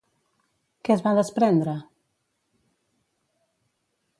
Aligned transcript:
Què 0.87 0.93
es 0.95 1.03
va 1.07 1.13
desprendre? 1.19 1.75